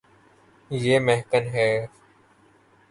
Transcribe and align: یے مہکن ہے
یے 0.71 0.95
مہکن 1.05 1.43
ہے 1.55 1.69